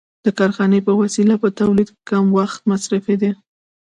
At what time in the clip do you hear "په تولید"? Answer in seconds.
1.43-1.89